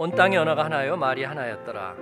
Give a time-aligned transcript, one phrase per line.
[0.00, 1.96] 온 땅의 언어가 하나요 말이 하나였더라.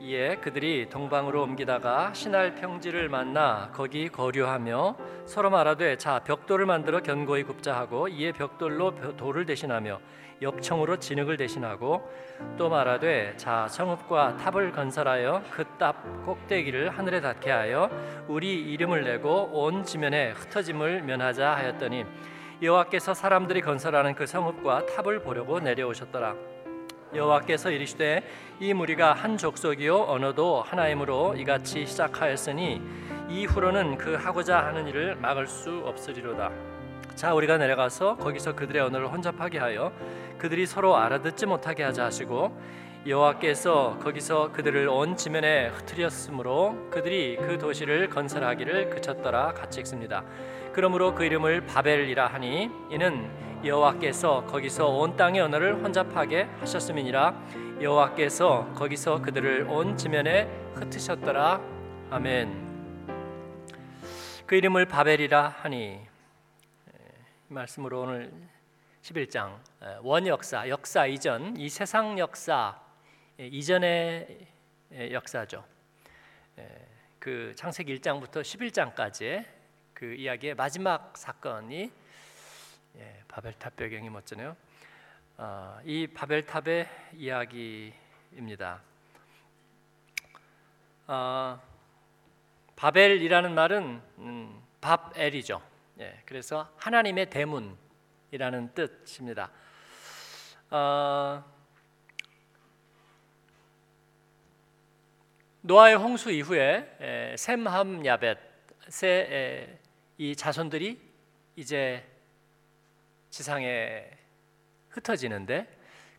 [0.00, 7.42] 이에 그들이 동방으로 옮기다가 시날 평지를 만나 거기 거류하며 서로 말하되 자 벽돌을 만들어 견고히
[7.42, 10.00] 굽자 하고 이에 벽돌로 돌을 대신하며
[10.40, 12.10] 역청으로 진흙을 대신하고
[12.56, 17.90] 또 말하되 자 성읍과 탑을 건설하여 그 탑 꼭대기를 하늘에 닿게 하여
[18.26, 22.06] 우리 이름을 내고 온 지면에 흩어짐을 면하자 하였더니
[22.62, 26.53] 여호와께서 사람들이 건설하는 그 성읍과 탑을 보려고 내려오셨더라
[27.14, 28.22] 여호와께서 이르시되
[28.60, 32.80] 이 무리가 한 족속이요 언어도 하나이므로 이같이 시작하였으니
[33.28, 36.50] 이후로는 그 하고자 하는 일을 막을 수 없으리로다.
[37.14, 39.92] 자 우리가 내려가서 거기서 그들의 언어를 혼잡하게 하여
[40.38, 42.58] 그들이 서로 알아듣지 못하게 하자 하시고
[43.06, 50.24] 여호와께서 거기서 그들을 온 지면에 흩트렸으므로 그들이 그 도시를 건설하기를 그쳤더라 같이 읽습니다.
[50.72, 53.30] 그러므로 그 이름을 바벨이라 하니 이는
[53.64, 61.60] 여호와께서 거기서 온 땅의 언어를 혼잡하게 하셨음이니라 여호와께서 거기서 그들을 온 지면에 흩으셨더라
[62.10, 62.62] 아멘.
[64.46, 65.98] 그 이름을 바벨이라 하니
[67.48, 68.32] 말씀으로 오늘
[69.00, 69.58] 11장
[70.02, 72.78] 원역사 역사 이전 이 세상 역사
[73.38, 74.46] 이전의
[75.10, 75.64] 역사죠.
[77.18, 79.46] 그 창세기 1장부터 11장까지의
[79.94, 82.03] 그 이야기의 마지막 사건이
[82.96, 84.56] 예, 바벨탑 배경이 멋지네요.
[85.36, 88.80] 어, 이 바벨탑의 이야기입니다.
[91.08, 91.60] 어,
[92.76, 95.60] 바벨이라는 말은 음, 밥엘이죠.
[96.00, 99.50] 예, 그래서 하나님의 대문이라는 뜻입니다.
[100.70, 101.44] 어,
[105.62, 109.78] 노아의 홍수 이후에 에, 셈 함 야벳의
[110.18, 111.00] 이 자손들이
[111.56, 112.13] 이제
[113.34, 114.08] 지상에
[114.90, 115.66] 흩어지는데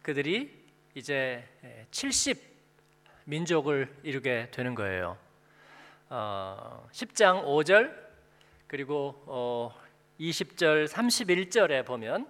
[0.01, 0.51] 그들이
[0.95, 1.47] 이제
[1.89, 2.37] 70
[3.23, 5.17] 민족을 이루게 되는 거예요.
[6.09, 7.95] 어, 10장 5절
[8.67, 9.73] 그리고 어,
[10.19, 12.27] 20절 31절에 보면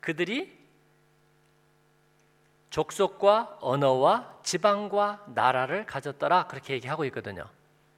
[0.00, 0.58] 그들이
[2.70, 7.48] 족속과 언어와 지방과 나라를 가졌더라 그렇게 얘기하고 있거든요.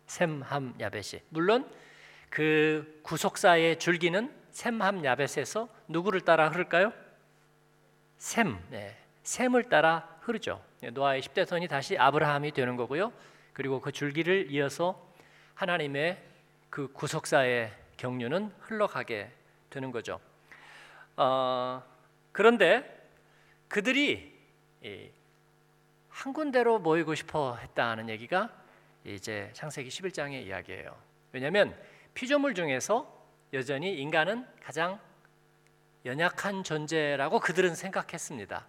[0.06, 1.66] 셈 함 야벳이 물론
[2.28, 6.92] 그 구속사의 줄기는 셈함 야벳에서 누구를 따라 흐를까요?
[8.18, 8.94] 셈, 네.
[9.22, 10.62] 셈을 따라 흐르죠.
[10.80, 13.10] 네, 노아의 10대 손이 다시 아브라함이 되는 거고요.
[13.54, 15.02] 그리고 그 줄기를 이어서
[15.54, 16.22] 하나님의
[16.68, 19.32] 그 구속사의 경륜은 흘러가게
[19.70, 20.20] 되는 거죠.
[21.16, 21.82] 어,
[22.30, 23.08] 그런데
[23.66, 24.38] 그들이
[26.10, 28.50] 한 군데로 모이고 싶어 했다는 얘기가
[29.04, 30.94] 이제 창세기 11장의 이야기예요.
[31.32, 31.74] 왜냐하면
[32.12, 33.19] 피조물 중에서
[33.52, 35.00] 여전히 인간은 가장
[36.04, 38.66] 연약한 존재라고 그들은 생각했습니다.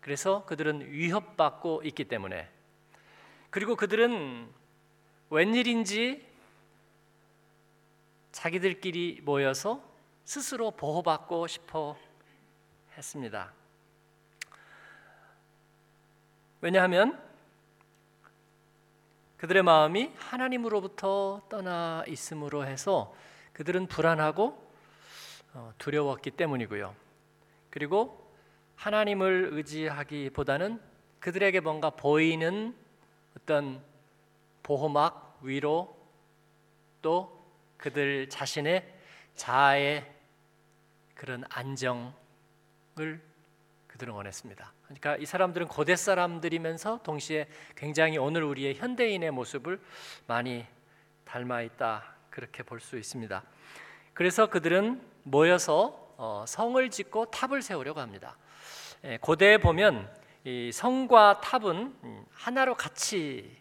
[0.00, 2.48] 그래서 그들은 위협받고 있기 때문에
[3.50, 4.50] 그리고 그들은
[5.30, 6.26] 웬일인지
[8.32, 9.82] 자기들끼리 모여서
[10.24, 11.96] 스스로 보호받고 싶어
[12.96, 13.52] 했습니다.
[16.60, 17.22] 왜냐하면
[19.36, 23.14] 그들의 마음이 하나님으로부터 떠나 있음으로 해서
[23.52, 24.72] 그들은 불안하고
[25.54, 26.94] 어, 두려웠기 때문이고요.
[27.70, 28.30] 그리고
[28.76, 30.80] 하나님을 의지하기보다는
[31.20, 32.74] 그들에게 뭔가 보이는
[33.36, 33.82] 어떤
[34.62, 35.96] 보호막 위로
[37.00, 37.44] 또
[37.76, 38.92] 그들 자신의
[39.34, 40.10] 자아의
[41.14, 43.20] 그런 안정을
[43.86, 44.72] 그들은 원했습니다.
[44.84, 49.80] 그러니까 이 사람들은 고대 사람들이면서 동시에 굉장히 오늘 우리의 현대인의 모습을
[50.26, 50.66] 많이
[51.24, 53.44] 닮아 있다 그렇게 볼 수 있습니다.
[54.14, 58.36] 그래서 그들은 모여서 어, 성을 짓고 탑을 세우려고 합니다.
[59.04, 60.10] 예, 고대에 보면
[60.72, 63.56] 성과 탑은 음, 하나로 같이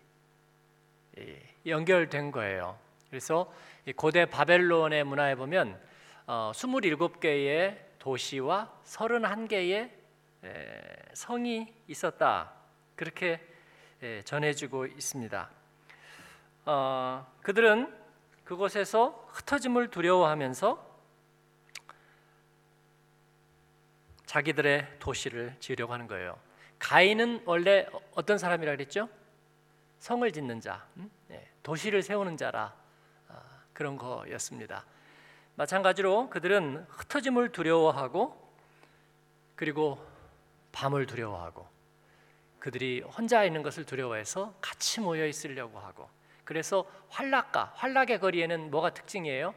[1.66, 2.80] 연결된 거예요.
[3.10, 3.54] 그래서
[3.96, 5.80] 고대 바벨론의 문화에 보면
[6.26, 9.92] 27개의 어, 도시와 31개의
[11.14, 12.54] 성이 있었다.
[12.96, 13.40] 그렇게
[14.26, 15.50] 전해지고 있습니다.
[16.66, 18.01] 어, 그들은
[18.52, 20.86] 그곳에서 흩어짐을 두려워하면서
[24.26, 26.38] 자기들의 도시를 지으려고 하는 거예요.
[26.78, 29.08] 가인은 원래 어떤 사람이라 그랬죠?
[30.00, 31.10] 성을 짓는 자, 음?
[31.30, 32.76] 네, 도시를 세우는 자라
[33.30, 34.84] 아, 그런 거였습니다.
[35.56, 38.54] 마찬가지로 그들은 흩어짐을 두려워하고
[39.56, 40.06] 그리고
[40.74, 41.70] 밤을 두려워하고
[42.60, 46.10] 그들이 혼자 있는 것을 두려워해서 같이 모여 있으려고 하고
[46.44, 49.54] 그래서 환락가, 환락의 거리에는 뭐가 특징이에요?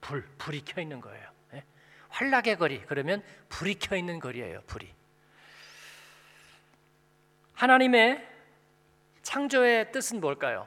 [0.00, 1.28] 불, 불이 켜 있는 거예요.
[1.54, 1.64] 예?
[2.08, 4.62] 환락의 거리 그러면 불이 켜 있는 거리예요.
[4.66, 4.92] 불이.
[7.54, 8.26] 하나님의
[9.22, 10.66] 창조의 뜻은 뭘까요?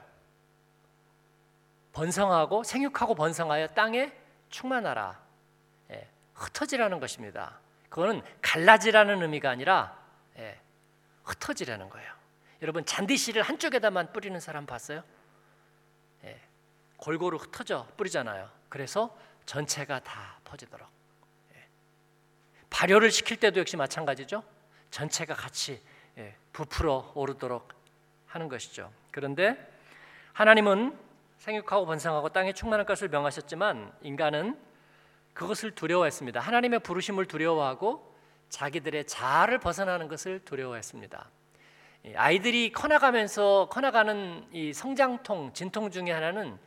[1.92, 4.12] 번성하고 생육하고 번성하여 땅에
[4.50, 5.20] 충만하라.
[5.90, 7.58] 예, 흩어지라는 것입니다.
[7.88, 9.96] 그거는 갈라지라는 의미가 아니라
[10.38, 10.60] 예,
[11.24, 12.12] 흩어지라는 거예요.
[12.62, 15.02] 여러분 잔디씨를 한쪽에다만 뿌리는 사람 봤어요?
[16.24, 16.40] 예,
[16.96, 18.50] 골고루 흩어져 뿌리잖아요.
[18.68, 19.16] 그래서
[19.46, 20.88] 전체가 다 퍼지도록.
[21.54, 21.68] 예.
[22.70, 24.42] 발효를 시킬 때도 역시 마찬가지죠.
[24.90, 25.82] 전체가 같이
[26.18, 27.68] 예, 부풀어 오르도록
[28.26, 28.92] 하는 것이죠.
[29.10, 29.72] 그런데
[30.32, 30.98] 하나님은
[31.38, 34.58] 생육하고 번성하고 땅에 충만할 것을 명하셨지만 인간은
[35.34, 36.40] 그것을 두려워했습니다.
[36.40, 38.14] 하나님의 부르심을 두려워하고
[38.48, 41.28] 자기들의 자아를 벗어나는 것을 두려워했습니다.
[42.14, 46.58] 아이들이 커나가면서 커나가는 이 성장통 진통 중에 하나는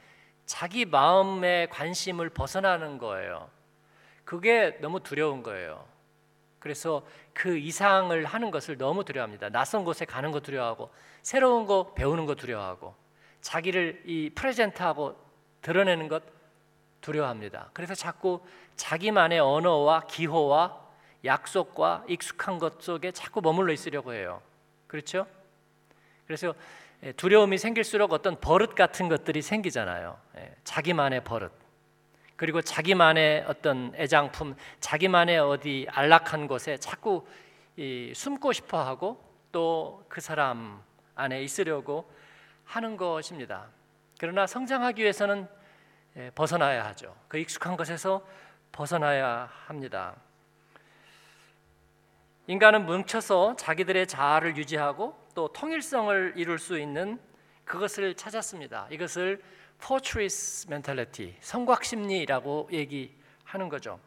[0.46, 3.50] 자기 마음의 관심을 벗어나는 거예요.
[4.26, 5.86] 그게 너무 두려운 거예요.
[6.60, 9.50] 그래서 그 이상을 하는 것을 너무 두려워합니다.
[9.50, 10.90] 낯선 곳에 가는 거 두려워하고
[11.22, 12.96] 새로운 거 배우는 거 두려워하고
[13.42, 15.16] 자기를 이 프레젠트하고
[15.62, 16.24] 드러내는 것
[17.02, 17.70] 두려워합니다.
[17.74, 18.42] 그래서 자꾸
[18.76, 20.82] 자기만의 언어와 기호와
[21.24, 24.42] 약속과 익숙한 것 속에 자꾸 머물러 있으려고 해요.
[24.88, 25.26] 그렇죠?
[26.26, 26.54] 그래서
[27.04, 30.18] 예, 두려움이 생길수록 어떤 버릇 같은 것들이 생기잖아요.
[30.38, 31.52] 예, 자기만의 버릇.
[32.36, 37.26] 그리고 자기만의 어떤 애장품, 자기만의 어디 안락한 곳에 자꾸
[38.14, 40.82] 숨고 싶어 하고 또 그 사람
[41.16, 42.12] 안에 있으려고
[42.66, 43.68] 하는 것입니다.
[44.20, 45.48] 그러나 성장하기 위해서는
[46.16, 47.16] 예, 벗어나야 하죠.
[47.28, 48.26] 그 익숙한 것에서
[48.72, 50.16] 벗어나야 합니다.
[52.50, 57.20] 인간은 뭉쳐서 자기들의 자아를 유지하고 또 통일성을 이룰 수 있는
[57.66, 58.88] 그것을 찾았습니다.
[58.90, 59.44] 이것을
[59.80, 64.00] fortress mentality, 성곽 심리라고 얘기하는 거죠.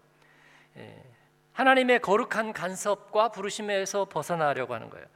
[0.78, 1.04] 예,
[1.52, 5.06] 하나님의 거룩한 간섭과 부르심에서 벗어나려고 하는 거예요.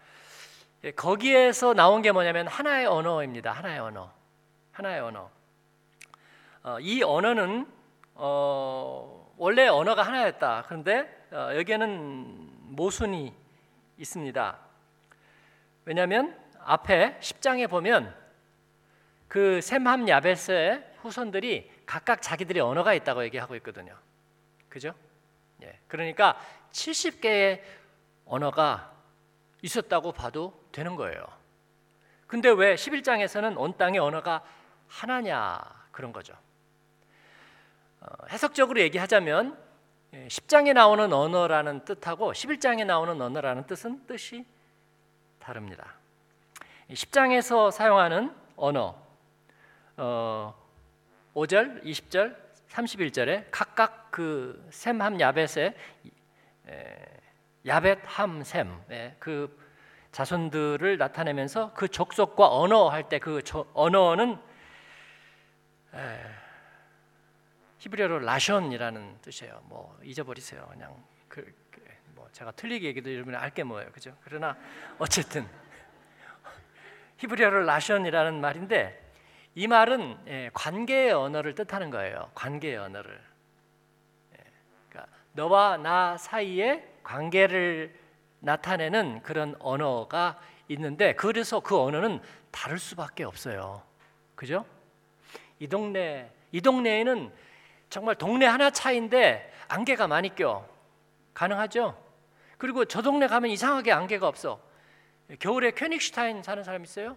[0.85, 3.53] 예, 거기에서 나온 게 뭐냐면 하나의 언어입니다.
[3.53, 4.13] 하나의 언어,
[4.73, 5.31] 하나의 언어.
[6.63, 7.67] 어, 이 언어는
[8.17, 10.65] 어, 원래 언어가 하나였다.
[10.69, 13.35] 그런데 어, 여기에는 모순이
[13.99, 14.59] 있습니다.
[15.85, 18.15] 왜냐하면 앞에 10장에 보면
[19.29, 23.97] 그 셈함 야베스의 후손들이 각각 자기들의 언어가 있다고 얘기하고 있거든요.
[24.69, 24.95] 그죠?
[25.63, 25.79] 예.
[25.89, 26.39] 그러니까
[26.73, 27.61] 70개의
[28.25, 28.93] 언어가
[29.63, 31.27] 있었다고 봐도 되는 거예요.
[32.27, 34.43] 근데 왜 11장에서는 온 땅의 언어가
[34.89, 35.61] 하나냐
[35.93, 36.35] 그런 거죠.
[38.01, 39.64] 어, 해석적으로 얘기하자면
[40.29, 44.45] 10장에 예, 나오는 언어라는 뜻하고 11장에 나오는 언어라는 뜻은 뜻이
[45.39, 45.95] 다릅니다.
[46.91, 48.97] 10장에서 사용하는 언어
[49.97, 50.55] 어,
[51.35, 52.37] 5절, 20절,
[52.69, 55.75] 31절에 각각 그 셈함 야벳의
[57.67, 58.85] 야벳 함셈
[59.19, 59.59] 그
[60.13, 63.43] 자손들을 나타내면서 그 족속과 언어 할 때 그
[63.75, 64.39] 언어는
[65.95, 66.44] 에,
[67.85, 69.61] 히브리어로 라션이라는 뜻이에요.
[69.65, 70.67] 뭐 잊어버리세요.
[70.71, 70.97] 그냥
[71.29, 71.83] 그, 그,
[72.15, 74.17] 뭐 제가 틀리게 얘기도 여러분이 알게 뭐예요, 그죠?
[74.23, 74.57] 그러나
[74.99, 75.47] 어쨌든
[77.19, 79.13] 히브리어로 라션이라는 말인데
[79.55, 82.31] 이 말은 예, 관계의 언어를 뜻하는 거예요.
[82.35, 83.23] 관계의 언어를.
[84.33, 84.45] 예,
[84.89, 87.95] 그러니까 너와 나 사이의 관계를
[88.41, 93.83] 나타내는 그런 언어가 있는데 그래서 그 언어는 다를 수밖에 없어요.
[94.35, 94.65] 그죠?
[95.59, 97.44] 이 동네 이 동네에는
[97.95, 100.69] 정말 동네 하나 차인데 안개가 많이 껴.
[101.33, 101.97] 가능하죠?
[102.59, 104.61] 그리고 저 동네 가면 이상하게 안개가 없어.
[105.39, 107.17] 겨울에 퀘닉슈타인 사는 사람 있어요?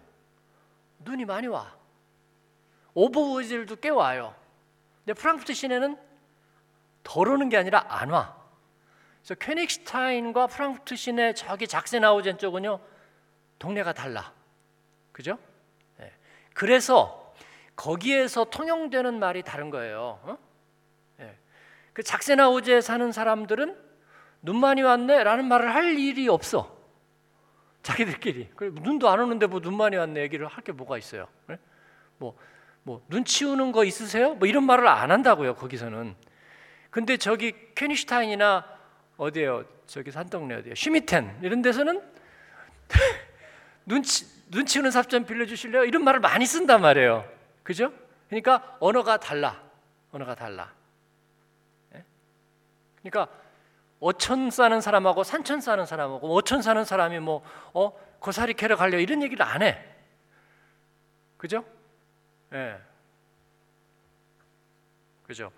[1.00, 1.74] 눈이 많이 와.
[2.94, 4.36] 오버우질도 꽤 와요.
[5.04, 5.96] 근데 프랑크푸르트 시내는
[7.02, 8.36] 덜 오는 게 아니라 안 와.
[9.22, 12.78] 그래서 퀘닉슈타인과 프랑크푸르트 시내 저기 작세나우젠 쪽은요
[13.58, 14.32] 동네가 달라.
[15.10, 15.40] 그죠?
[15.96, 16.12] 네.
[16.54, 17.34] 그래서
[17.74, 20.20] 거기에서 통용되는 말이 다른 거예요.
[20.22, 20.47] 어?
[21.98, 22.02] 네.
[22.02, 23.76] 그 작세나우제 사는 사람들은
[24.42, 26.78] 눈 많이 왔네라는 말을 할 일이 없어.
[27.82, 28.50] 자기들끼리.
[28.82, 31.26] 눈도 안 오는데 뭐 눈 많이 왔네 얘기를 할 게 뭐가 있어요.
[31.48, 31.58] 네?
[32.18, 32.38] 뭐,
[32.84, 34.34] 뭐 눈 치우는 거 있으세요?
[34.34, 36.14] 뭐 이런 말을 안 한다고요 거기서는.
[36.90, 38.64] 근데 저기 퀘니슈타인이나
[39.16, 39.64] 어디에요?
[39.88, 40.74] 저기 산동네 어디에요?
[40.76, 42.00] 슈미텐 이런 데서는
[43.86, 45.84] 눈치 눈 치우는 삽좀 빌려주실래요?
[45.84, 47.28] 이런 말을 많이 쓴단 말이에요.
[47.64, 47.92] 그죠?
[48.28, 49.60] 그러니까 언어가 달라.
[50.12, 50.77] 언어가 달라.
[53.04, 53.10] 예?
[53.10, 53.32] 그러니까
[54.00, 59.22] 어촌 사는 사람하고 산천 사는 사람하고 어촌 사는 사람이 뭐 어, 고사리 캐러 갈려 이런
[59.22, 59.84] 얘기를 안 해.
[61.36, 61.64] 그죠?
[62.52, 62.56] 예.
[62.56, 62.78] 네.
[65.26, 65.52] 그죠?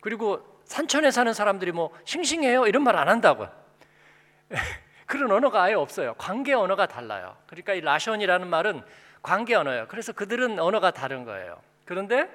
[0.00, 3.46] 그리고 산천에 사는 사람들이 뭐 싱싱해요 이런 말 안 한다고.
[5.06, 6.14] 그런 언어가 아예 없어요.
[6.14, 7.36] 관계 언어가 달라요.
[7.46, 8.82] 그러니까 이 라션이라는 말은
[9.22, 9.86] 관계 언어예요.
[9.88, 11.60] 그래서 그들은 언어가 다른 거예요.
[11.84, 12.28] 그런데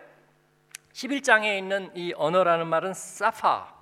[0.93, 3.76] 11장에 있는 이 언어라는 말은 사파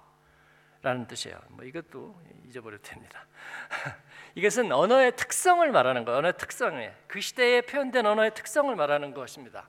[0.86, 1.36] 라는 뜻이에요.
[1.50, 2.16] 뭐 이것도
[2.48, 3.26] 잊어버릴 텐니다.
[4.36, 6.20] 이것은 언어의 특성을 말하는 거예요.
[6.20, 9.68] 언어의 특성에 그 시대에 표현된 언어의 특성을 말하는 것입니다.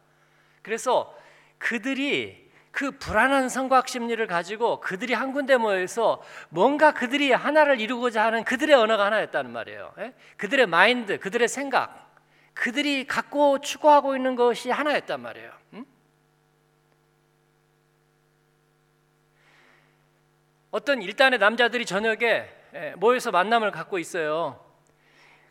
[0.60, 1.16] 그래서
[1.56, 8.44] 그들이 그 불안한 성곽 심리를 가지고 그들이 한 군데 모여서 뭔가 그들이 하나를 이루고자 하는
[8.44, 9.94] 그들의 언어가 하나였다는 말이에요.
[10.00, 10.14] 예?
[10.36, 12.14] 그들의 마인드, 그들의 생각,
[12.52, 15.50] 그들이 갖고 추구하고 있는 것이 하나였단 말이에요.
[15.72, 15.86] 음?
[20.76, 24.62] 어떤 일단의 남자들이 저녁에 예, 모여서 만남을 갖고 있어요.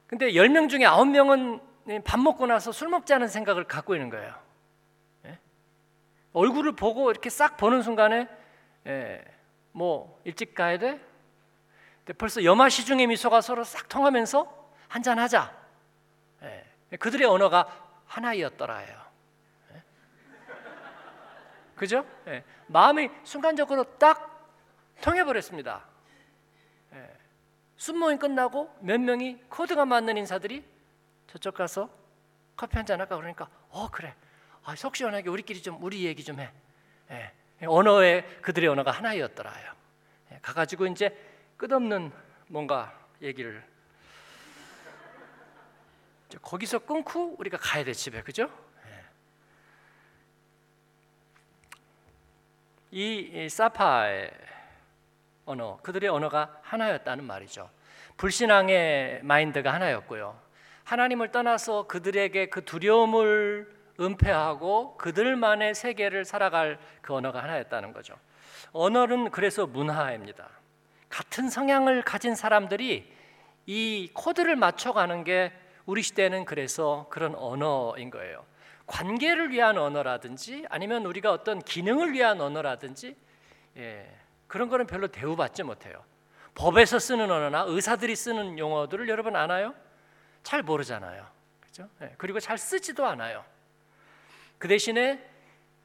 [0.06, 4.36] 근데 10명 중에 9명은 밥 먹고 나서 술 먹자는 생각을 갖고 있는 거예요.
[5.26, 5.40] 예?
[6.34, 8.28] 얼굴을 보고 이렇게 싹 보는 순간에
[8.86, 9.26] 예,
[9.72, 11.02] 뭐 일찍 가야 돼?
[12.20, 15.52] 벌써 여마 시중의 미소가 서로 싹 통하면서 한잔 하자.
[16.44, 17.66] 예, 그들의 언어가
[18.06, 19.02] 하나이었더라예요.
[19.74, 19.82] 예?
[21.74, 22.06] 그죠?
[22.28, 24.35] 예, 마음이 순간적으로 딱
[25.02, 25.84] 통해버렸습니다.
[26.94, 27.10] 예.
[27.78, 30.64] 순모임 끝나고 몇 명이 코드가 맞는 인사들이
[31.28, 31.90] 저쪽 가서
[32.56, 34.16] 커피 한 잔 할까 그러니까 어 그래
[34.64, 36.50] 아, 속 시원하게 우리끼리 좀 우리 얘기 좀 해.
[37.12, 37.32] 예.
[37.66, 39.74] 언어의 그들의 언어가 하나였더라요.
[40.32, 40.40] 예.
[40.42, 41.16] 가가지고 이제
[41.58, 42.12] 끝없는
[42.48, 43.64] 뭔가 얘기를
[46.42, 48.50] 거기서 끊고 우리가 가야 돼 집에 그죠?
[48.88, 49.06] 예.
[52.92, 54.32] 이, 이 사파의
[55.46, 57.70] 언어, 그들의 언어가 하나였다는 말이죠.
[58.18, 60.40] 불신앙의 마인드가 하나였고요.
[60.84, 68.16] 하나님을 떠나서 그들에게 그 두려움을 은폐하고 그들만의 세계를 살아갈 그 언어가 하나였다는 거죠.
[68.72, 70.50] 언어는 그래서 문화입니다.
[71.10, 73.12] 같은 성향을 가진 사람들이
[73.68, 75.54] 이 코드를 맞춰가는 게
[75.86, 78.46] 우리 시대는 그래서 그런 언어인 거예요.
[78.86, 83.16] 관계를 위한 언어라든지 아니면 우리가 어떤 기능을 위한 언어라든지
[83.78, 84.08] 예,
[84.48, 86.04] 그런 거는 별로 대우받지 못해요.
[86.54, 89.74] 법에서 쓰는 언어나 의사들이 쓰는 용어들을 여러분 아나요?
[90.44, 91.26] 잘 모르잖아요.
[92.02, 93.44] 예, 그리고 잘 쓰지도 않아요.
[94.58, 95.22] 그 대신에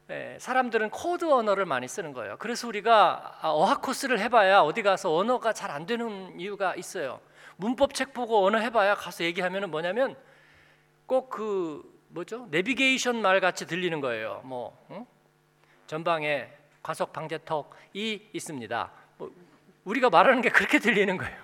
[0.09, 2.37] 예, 사람들은 코드 언어를 많이 쓰는 거예요.
[2.37, 7.19] 그래서 우리가 아, 어학 코스를 해봐야 어디 가서 언어가 잘 안 되는 이유가 있어요.
[7.57, 10.15] 문법 책 보고 언어 해봐야 가서 얘기하면은 뭐냐면
[11.05, 14.41] 꼭 그 뭐죠 내비게이션 말 같이 들리는 거예요.
[14.43, 15.05] 뭐 응?
[15.87, 16.49] 전방에
[16.81, 18.91] 과속 방지턱이 있습니다.
[19.17, 19.31] 뭐
[19.85, 21.37] 우리가 말하는 게 그렇게 들리는 거예요.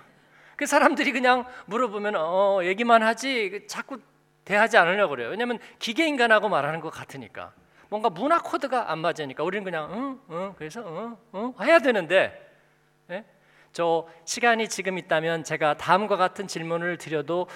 [0.56, 4.00] 그 사람들이 그냥 물어보면 어 얘기만 하지 그 자꾸
[4.44, 5.28] 대하지 않으려고 그래요.
[5.28, 7.52] 왜냐하면 기계 인간하고 말하는 것 같으니까
[7.88, 12.46] 뭔가 문화 코드가 안 맞으니까 우리는 그냥 응, 응 그래서 응, 응 해야 되는데
[13.10, 13.24] 예?
[13.72, 17.46] 저 시간이 지금 있다면 제가 다음과 같은 질문을 드려도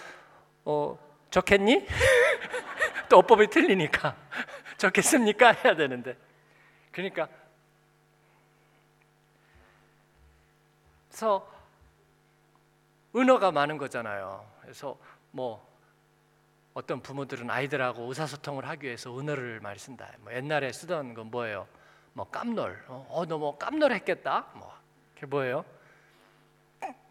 [0.65, 0.99] 어,
[1.31, 1.87] 좋겠니?
[3.09, 4.15] 또 어법이 틀리니까
[4.79, 5.53] 좋겠습니까?
[5.65, 6.17] 해야 되는데
[6.93, 7.29] 그러니까
[11.13, 11.47] 그래서
[13.15, 14.51] 은어가 많은 거잖아요.
[14.63, 14.99] 그래서
[15.31, 15.63] 뭐
[16.73, 20.11] 어떤 부모들은 아이들하고 의사소통을 하기 위해서 은어를 많이 쓴다.
[20.21, 21.69] 뭐 옛날에 쓰던 건 뭐예요?
[22.15, 22.83] 뭐 깜놀.
[22.89, 24.47] 어, 너 뭐 깜놀 했겠다.
[24.55, 24.75] 뭐
[25.15, 25.67] 그게 뭐예요?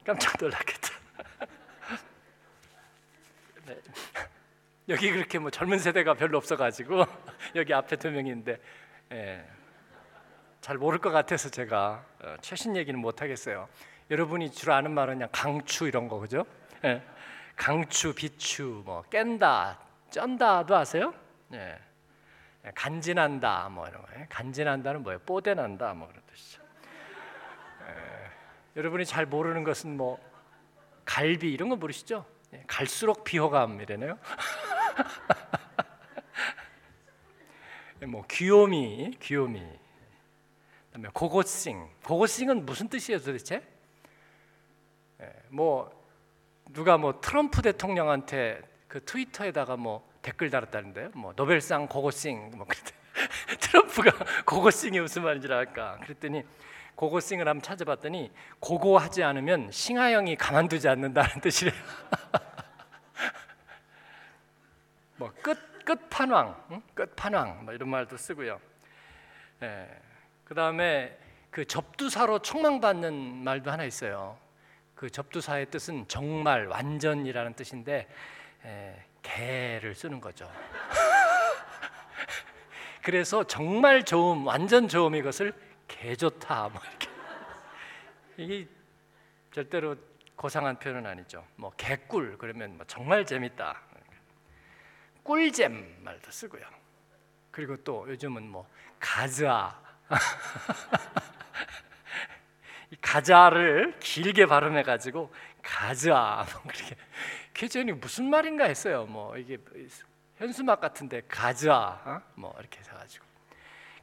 [0.03, 0.89] 깜짝 놀랐겠다.
[3.67, 3.79] 네.
[4.89, 7.05] 여기 그렇게 뭐 젊은 세대가 별로 없어가지고
[7.55, 8.59] 여기 앞에 두 명인데
[9.11, 9.47] 예.
[10.61, 13.67] 잘 모를 것 같아서 제가 어, 최신 얘기는 못 하겠어요.
[14.11, 16.45] 여러분이 주로 아는 말은 그냥 강추 이런 거 그죠?
[16.85, 17.01] 예.
[17.55, 19.79] 강추, 비추, 뭐 깬다,
[20.11, 21.15] 쩐다도 아세요?
[21.53, 21.79] 예.
[22.63, 22.71] 예.
[22.75, 24.07] 간진한다, 뭐 이런 거.
[24.19, 24.27] 예.
[24.29, 25.17] 간진한다는 뭐예요?
[25.25, 26.61] 뽀대난다, 뭐 그런 뜻이죠.
[27.87, 27.95] 예.
[28.75, 30.19] 여러분이 잘 모르는 것은 뭐
[31.05, 32.23] 갈비 이런 거 모르시죠?
[32.53, 32.63] 예.
[32.67, 34.19] 갈수록 비호감이래네요.
[38.03, 39.80] 예, 뭐 귀요미, 귀요미.
[40.91, 41.87] 그다음에 고고싱.
[42.05, 43.63] 고고싱은 무슨 뜻이에요, 도대체?
[45.21, 45.89] 예, 뭐
[46.69, 51.11] 누가 뭐 트럼프 대통령한테 그 트위터에다가 뭐 댓글 달았다는데요.
[51.13, 52.97] 뭐 노벨상 고고싱 뭐 그랬더니
[53.59, 54.11] 트럼프가
[54.45, 55.97] 고고싱이 무슨 말인지 알까?
[56.03, 56.43] 그랬더니
[56.95, 61.73] 고고싱을 한번 찾아봤더니 고고하지 않으면 싱하영이 가만두지 않는다는 뜻이래요.
[65.17, 66.81] 뭐 끝 끝판왕, 응?
[66.93, 68.59] 끝판왕 뭐 이런 말도 쓰고요.
[69.63, 69.87] 예,
[70.51, 71.17] 그 다음에
[71.49, 74.37] 그 접두사로 총망받는 말도 하나 있어요.
[74.95, 78.09] 그 접두사의 뜻은 정말 완전이라는 뜻인데
[78.65, 80.51] 에, 개를 쓰는 거죠.
[83.01, 85.53] 그래서 정말 좋음, 완전 좋음 이것을
[85.87, 87.09] 개 좋다 뭐 이렇게
[88.35, 88.67] 이게
[89.53, 89.95] 절대로
[90.35, 91.47] 고상한 표현은 아니죠.
[91.55, 93.79] 뭐 개꿀 그러면 뭐 정말 재밌다.
[95.23, 96.65] 꿀잼 말도 쓰고요.
[97.51, 99.90] 그리고 또 요즘은 뭐 가즈아
[103.01, 106.95] 가자를 길게 발음해 가지고 가즈아 뭐 그렇게
[107.53, 109.05] 그전이 무슨 말인가 했어요.
[109.05, 109.57] 뭐 이게
[110.37, 112.21] 현수막 같은데 가즈아 어?
[112.35, 113.25] 뭐 이렇게 해가지고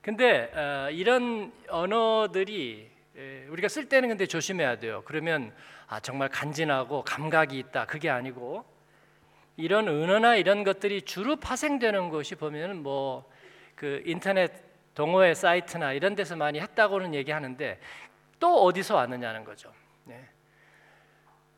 [0.03, 5.03] 근데 어, 이런 언어들이 에, 우리가 쓸 때는 근데 조심해야 돼요.
[5.05, 5.55] 그러면
[5.87, 7.87] 아, 정말 간지나고 감각이 있다.
[7.87, 8.65] 그게 아니고
[9.57, 13.39] 이런 은어나 이런 것들이 주로 파생되는 것이 보면 뭐
[13.79, 14.51] 그 인터넷
[14.99, 17.79] 동호회 사이트나 이런 데서 많이 했다고는 얘기하는데
[18.41, 19.73] 또 어디서 왔느냐는 거죠.
[20.03, 20.29] 네.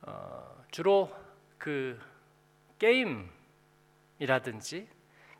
[0.03, 1.11] 어, 주로
[1.57, 1.99] 그
[4.19, 4.87] 게임이라든지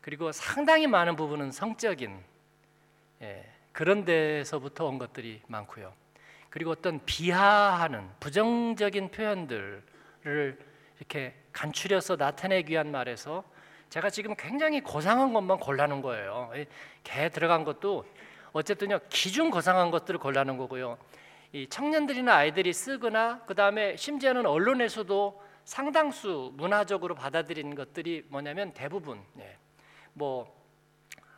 [0.01, 2.23] 그리고 상당히 많은 부분은 성적인
[3.21, 5.93] 예, 그런 데서부터 온 것들이 많고요.
[6.49, 10.57] 그리고 어떤 비하하는 부정적인 표현들을
[10.97, 13.43] 이렇게 간추려서 나타내기 위한 말에서
[13.91, 16.49] 제가 지금 굉장히 고상한 것만 골라놓은 거예요.
[17.03, 18.05] 개 들어간 것도
[18.53, 20.97] 어쨌든요 기준 고상한 것들을 골라놓은 거고요.
[21.51, 29.57] 이 청년들이나 아이들이 쓰거나 그 다음에 심지어는 언론에서도 상당수 문화적으로 받아들이는 것들이 뭐냐면 대부분 예.
[30.13, 30.55] 뭐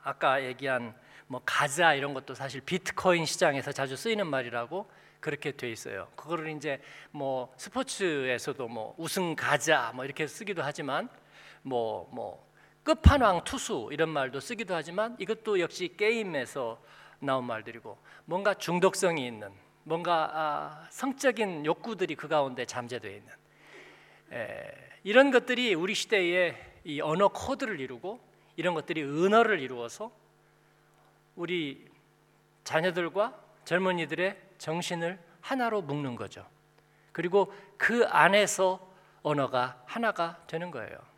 [0.04, 0.94] 아까 얘기한
[1.26, 4.88] 뭐 가자 이런 것도 사실 비트코인 시장에서 자주 쓰이는 말이라고
[5.20, 6.08] 그렇게 돼 있어요.
[6.16, 6.80] 그거를 이제
[7.10, 11.10] 뭐 스포츠에서도 뭐 우승 가자 뭐 이렇게 쓰기도 하지만
[11.64, 12.54] 뭐뭐 뭐
[12.84, 16.82] 끝판왕 투수 이런 말도 쓰기도 하지만 이것도 역시 게임에서
[17.20, 19.52] 나온 말들이고 뭔가 중독성이 있는
[19.84, 23.34] 뭔가 아, 성적인 욕구들이 그 가운데 잠재되어 있는
[24.32, 24.72] 에,
[25.04, 26.56] 이런 것들이 우리 시대의
[26.86, 28.20] 이 언어 코드를 이루고
[28.56, 30.12] 이런 것들이 은어를 이루어서
[31.36, 31.90] 우리
[32.64, 36.46] 자녀들과 젊은이들의 정신을 하나로 묶는 거죠.
[37.12, 41.13] 그리고 그 안에서 언어가 하나가 되는 거예요.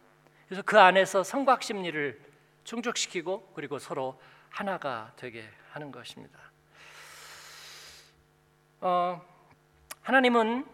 [0.55, 2.17] 그래서 그 안에서 성곽 심리를
[2.63, 4.17] 충족시키고 그리고 서로
[4.49, 6.39] 하나가 되게 하는 것입니다.
[8.79, 9.21] 어,
[10.01, 10.65] 하나님은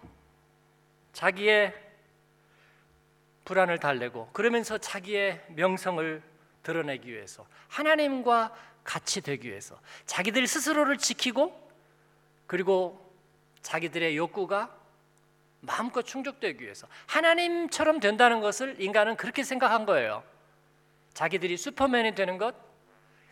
[1.13, 1.73] 자기의
[3.43, 6.21] 불안을 달래고 그러면서 자기의 명성을
[6.61, 11.59] 드러내기 위해서 하나님과 같이 되기 위해서 자기들 스스로를 지키고
[12.45, 13.11] 그리고
[13.63, 14.77] 자기들의 욕구가
[15.61, 20.23] 마음껏 충족되기 위해서 하나님처럼 된다는 것을 인간은 그렇게 생각한 거예요.
[21.13, 22.55] 자기들이 슈퍼맨이 되는 것,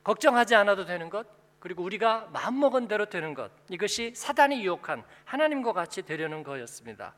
[0.03, 1.27] 걱정하지 않아도 되는 것,
[1.59, 7.13] 그리고 우리가 마음먹은 대로 되는 것 이것이 사단이 유혹한 하나님과 같이 되려는 거였습니다.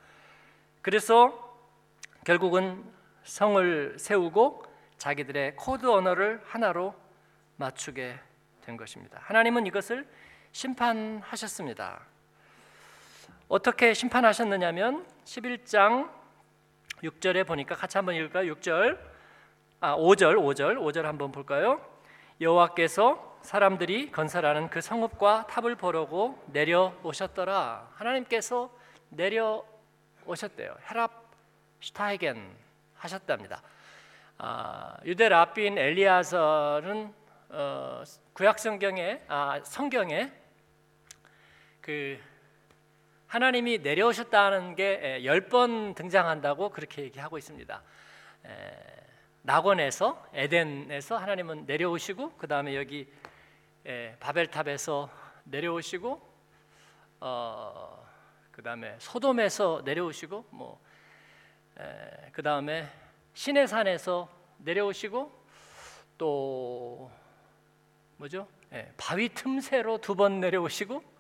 [0.82, 1.60] 그래서
[2.26, 2.84] 결국은
[3.24, 4.66] 성을 세우고
[4.98, 6.96] 자기들의 코드 언어를 하나로
[7.58, 8.20] 맞추게
[8.62, 9.20] 된 것입니다.
[9.22, 10.08] 하나님은 이것을
[10.52, 12.02] 심판하셨습니다.
[13.52, 16.10] 어떻게 심판하셨느냐면 11장
[17.04, 18.56] 6절에 보니까 같이 한번 읽을까요?
[18.56, 18.98] 6절
[19.82, 21.86] 아 5절 5절 5절 한번 볼까요?
[22.40, 27.90] 여호와께서 사람들이 건설하는 그 성읍과 탑을 보려고 내려오셨더라.
[27.96, 28.72] 하나님께서
[29.10, 30.78] 내려오셨대요.
[30.90, 31.12] 헤랍
[31.82, 32.56] 슈타이겐
[32.96, 33.62] 하셨답니다.
[34.38, 37.14] 아, 유대 라빈 엘리아서는
[37.50, 40.32] 어, 구약 성경에 아, 성경에
[41.82, 42.31] 그
[43.36, 47.82] 하나님이 내려오셨다는 게 열 번 등장한다고 그렇게 얘기하고 있습니다.
[48.46, 48.78] 에,
[49.44, 53.08] 낙원에서 에덴에서 하나님은 내려오시고 그 다음에 여기
[53.86, 55.10] 에, 바벨탑에서
[55.46, 56.22] 내려오시고
[57.22, 58.06] 어,
[58.52, 62.86] 그 다음에 소돔에서 내려오시고 뭐그 다음에
[63.34, 65.32] 시내산에서 내려오시고
[66.18, 67.10] 또
[68.18, 68.46] 뭐죠?
[68.74, 71.12] 예, 바위 틈새로 두 번 내려오시고 예,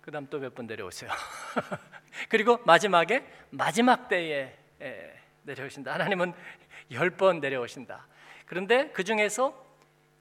[0.00, 1.10] 그 다음 또 몇 번 내려오세요.
[2.28, 5.92] 그리고 마지막에 마지막 때에 예, 내려오신다.
[5.94, 6.32] 하나님은
[6.92, 8.06] 열 번 내려오신다.
[8.46, 9.54] 그런데 그 중에서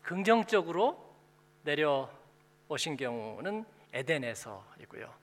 [0.04, 1.16] 긍정적으로
[1.64, 5.14] 내려오신 경우는 에덴에서이고요.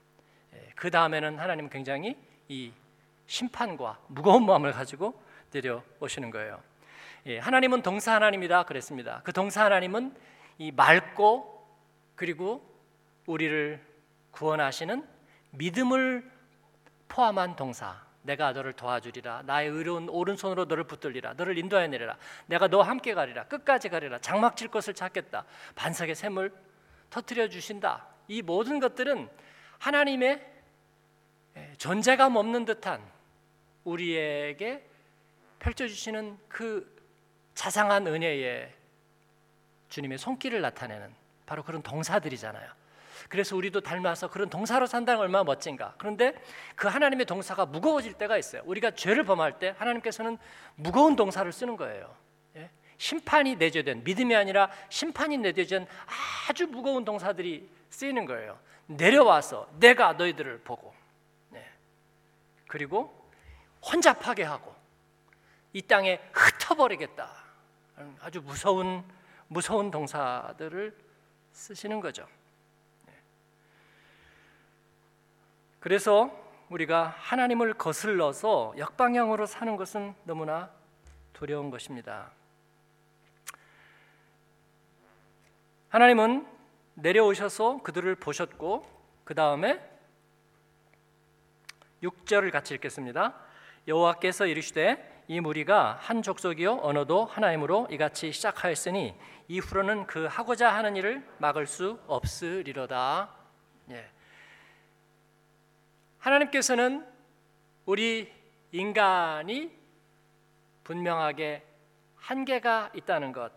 [0.54, 2.16] 예, 그 다음에는 하나님은 굉장히
[2.48, 2.72] 이
[3.26, 5.20] 심판과 무거운 마음을 가지고
[5.52, 6.62] 내려오시는 거예요.
[7.26, 9.20] 예, 하나님은 동사 하나님이다 그랬습니다.
[9.24, 10.14] 그 동사 하나님은
[10.58, 11.66] 이 맑고
[12.14, 12.64] 그리고
[13.26, 13.84] 우리를
[14.36, 15.06] 구원하시는
[15.52, 16.30] 믿음을
[17.08, 18.04] 포함한 동사.
[18.22, 19.42] 내가 너를 도와주리라.
[19.42, 21.34] 나의 의로운 오른손으로 너를 붙들리라.
[21.34, 22.18] 너를 인도하여 내리라.
[22.46, 23.44] 내가 너와 함께 가리라.
[23.44, 24.18] 끝까지 가리라.
[24.18, 25.44] 장막 칠 것을 찾겠다.
[25.76, 26.52] 반석의 샘을
[27.08, 28.06] 터뜨려 주신다.
[28.28, 29.30] 이 모든 것들은
[29.78, 30.52] 하나님의
[31.56, 33.00] 예, 존재감 없는 듯한
[33.84, 34.84] 우리에게
[35.60, 36.94] 펼쳐주시는 그
[37.54, 38.74] 자상한 은혜에
[39.88, 41.14] 주님의 손길을 나타내는
[41.46, 42.85] 바로 그런 동사들이잖아요.
[43.28, 45.94] 그래서 우리도 닮아서 그런 동사로 산다는 얼마나 멋진가.
[45.98, 46.34] 그런데
[46.74, 48.62] 그 하나님의 동사가 무거워질 때가 있어요.
[48.64, 50.38] 우리가 죄를 범할 때 하나님께서는
[50.74, 52.14] 무거운 동사를 쓰는 거예요.
[52.56, 52.70] 예?
[52.98, 55.86] 심판이 내재된 믿음이 아니라 심판이 내재된
[56.48, 58.58] 아주 무거운 동사들이 쓰이는 거예요.
[58.86, 60.94] 내려와서 내가 너희들을 보고
[61.50, 61.68] 네.
[62.68, 63.30] 그리고
[63.82, 64.74] 혼잡하게 하고
[65.72, 67.30] 이 땅에 흩어버리겠다.
[68.20, 69.04] 아주 무서운
[69.48, 70.96] 무서운 동사들을
[71.52, 72.26] 쓰시는 거죠.
[73.06, 73.14] 네.
[75.80, 76.30] 그래서
[76.68, 80.70] 우리가 하나님을 거슬러서 역방향으로 사는 것은 너무나
[81.32, 82.30] 두려운 것입니다.
[85.88, 86.46] 하나님은
[86.94, 88.84] 내려오셔서 그들을 보셨고
[89.24, 89.80] 그 다음에
[92.02, 93.34] 6절을 같이 읽겠습니다.
[93.88, 99.14] 여호와께서 이르시되 이 무리가 한 족속이요 언어도 하나이므로 이같이 시작하였으니
[99.48, 103.30] 이후로는 그 하고자 하는 일을 막을 수 없으리로다.
[103.90, 104.15] 예.
[106.26, 107.06] 하나님께서는
[107.84, 108.32] 우리
[108.72, 109.70] 인간이
[110.82, 111.64] 분명하게
[112.16, 113.52] 한계가 있다는 것,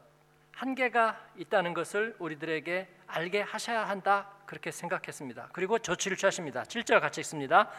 [0.52, 5.50] 한계가 있다는 것을 우리들에게 알게 하셔야 한다 그렇게 생각했습니다.
[5.52, 6.62] 그리고 조치를 취하십니다.
[6.62, 7.72] 7절 같이 읽습니다.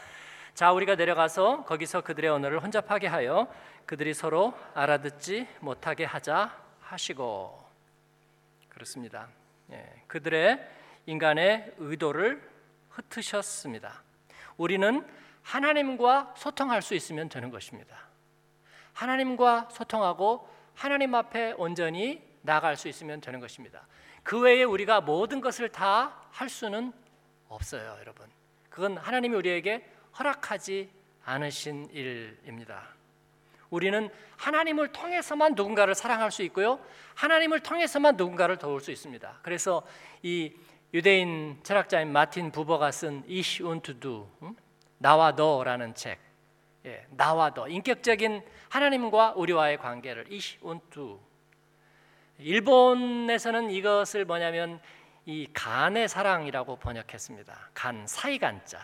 [0.55, 3.46] 자 우리가 내려가서 거기서 그들의 언어를 혼잡하게 하여
[3.87, 7.64] 그들이 서로 알아듣지 못하게 하자 하시고
[8.68, 9.29] 그렇습니다.
[9.70, 10.68] 예, 그들의
[11.07, 12.42] 인간의 의도를
[12.88, 14.10] 흩으셨습니다.
[14.61, 15.07] 우리는
[15.42, 17.96] 하나님과 소통할 수 있으면 되는 것입니다.
[18.92, 23.87] 하나님과 소통하고 하나님 앞에 온전히 나갈 수 있으면 되는 것입니다.
[24.23, 26.92] 그 외에 우리가 모든 것을 다 할 수는
[27.49, 28.27] 없어요, 여러분.
[28.68, 29.85] 그건 하나님이 우리에게
[30.18, 30.90] 허락하지
[31.25, 32.94] 않으신 일입니다.
[33.68, 36.81] 우리는 하나님을 통해서만 누군가를 사랑할 수 있고요.
[37.14, 39.40] 하나님을 통해서만 누군가를 도울 수 있습니다.
[39.42, 39.83] 그래서
[40.23, 40.53] 이
[40.92, 44.26] 유대인 철학자인 마틴 부버가 쓴 Ich und Du
[44.98, 46.18] 나와 너라는 책
[46.87, 51.20] 예, 나와 너 인격적인 하나님과 우리와의 관계를 Ich und Du
[52.38, 54.81] 일본에서는 이것을 뭐냐면
[55.26, 57.70] 이 간의 사랑이라고 번역했습니다.
[57.74, 58.81] 간 사이간자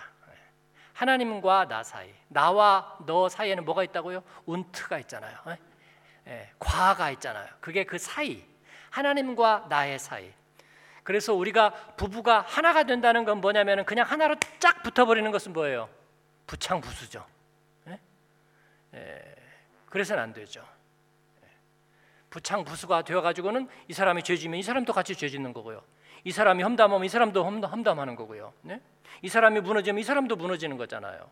[0.97, 4.23] 하나님과 나 사이, 나와 너 사이에는 뭐가 있다고요?
[4.47, 5.37] 운트가 있잖아요.
[5.49, 5.59] 예?
[6.29, 7.47] 예, 과가 있잖아요.
[7.61, 8.43] 그게 그 사이,
[8.91, 10.33] 하나님과 나의 사이.
[11.07, 15.89] 그래서 우리가 부부가 하나가 된다는 건 뭐냐면 그냥 하나로 쫙 붙어버리는 것은 뭐예요?
[16.49, 17.25] 부창부수죠.
[17.87, 18.01] 예?
[18.95, 19.35] 예,
[19.89, 20.67] 그래서는 안 되죠.
[21.45, 21.49] 예.
[22.29, 25.81] 부창부수가 되어가지고는 이 사람이 죄지면 이 사람도 같이 죄짓는 거고요.
[26.25, 28.53] 이 사람이 험담하면 이 사람도 험담, 하는 거고요.
[28.63, 28.81] 네?
[29.23, 31.31] 이 사람이 무너지면 이 사람도 무너지는 거잖아요.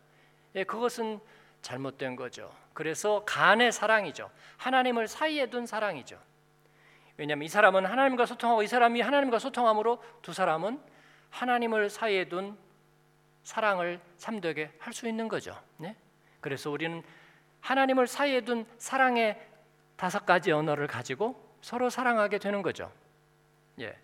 [0.55, 1.19] 예, 그것은
[1.61, 2.49] 잘못된 거죠.
[2.73, 4.31] 그래서 간의 사랑이죠.
[4.55, 6.17] 하나님을 사이에 둔 사랑이죠.
[7.17, 10.79] 왜냐하면 이 사람은 하나님과 소통하고 이 사람이 하나님과 소통함으로 두 사람은
[11.29, 12.57] 하나님을 사이에 둔
[13.43, 15.55] 사랑을 참되게 할 수 있는 거죠.
[15.77, 15.95] 네?
[16.41, 17.03] 그래서 우리는
[17.61, 19.39] 하나님을 사이에 둔 사랑의
[19.95, 22.91] 다섯 가지 언어를 가지고 서로 사랑하게 되는 거죠.
[23.79, 23.97] 예.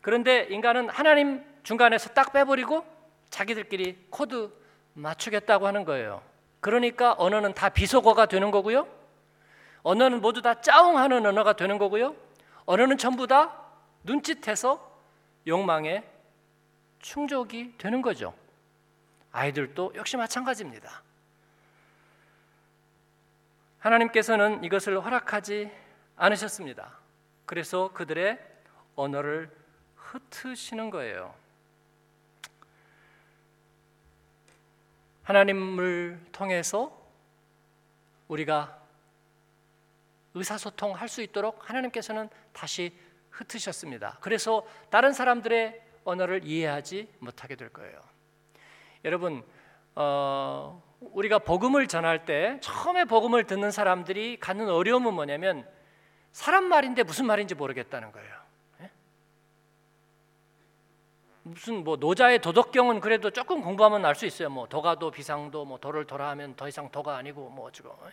[0.00, 2.84] 그런데 인간은 하나님 중간에서 딱 빼버리고
[3.30, 4.52] 자기들끼리 코드
[4.94, 6.22] 맞추겠다고 하는 거예요.
[6.60, 8.86] 그러니까 언어는 다 비속어가 되는 거고요.
[9.82, 12.14] 언어는 모두 다 짜웅하는 언어가 되는 거고요.
[12.66, 13.56] 언어는 전부 다
[14.04, 14.90] 눈짓해서
[15.46, 16.04] 욕망에
[17.00, 18.34] 충족이 되는 거죠.
[19.32, 21.02] 아이들도 역시 마찬가지입니다.
[23.80, 25.70] 하나님께서는 이것을 허락하지
[26.16, 26.98] 않으셨습니다.
[27.46, 28.38] 그래서 그들의
[28.94, 29.50] 언어를
[29.96, 31.34] 흩으시는 거예요.
[35.24, 36.96] 하나님을 통해서
[38.28, 38.78] 우리가
[40.34, 42.96] 의사소통 할 수 있도록 하나님께서는 다시
[43.30, 44.18] 흩으셨습니다.
[44.20, 48.00] 그래서 다른 사람들의 언어를 이해하지 못하게 될 거예요.
[49.04, 49.44] 여러분,
[49.94, 55.66] 어, 우리가 복음을 전할 때 처음에 복음을 듣는 사람들이 갖는 어려움은 뭐냐면
[56.32, 58.42] 사람 말인데 무슨 말인지 모르겠다는 거예요.
[61.44, 64.48] 무슨 뭐 노자의 도덕경은 그래도 조금 공부하면 알 수 있어요.
[64.48, 68.12] 뭐 도가도 비상도 뭐 도를 도라하면 더 이상 도가 아니고 뭐 예,